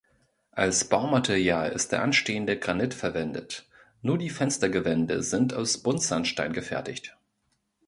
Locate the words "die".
4.17-4.31